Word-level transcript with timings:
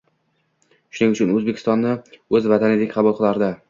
Shuning 0.99 1.13
uchun 1.17 1.35
O‘zbekistonni 1.37 1.95
o‘z 1.95 2.53
vatanidek 2.57 2.95
qabul 2.99 3.21
qilardi. 3.23 3.57